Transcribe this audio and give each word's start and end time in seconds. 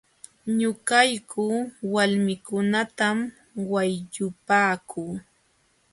Ñuqayku 0.59 1.43
walmiikunatam 1.93 3.17
wayllupaaku. 3.71 5.01